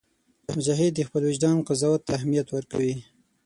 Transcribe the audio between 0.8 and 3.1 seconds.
د خپل وجدان قضاوت ته اهمیت ورکوي.